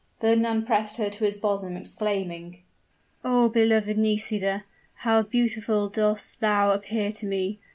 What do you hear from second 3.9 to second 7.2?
Nisida, how beautiful dost thou appear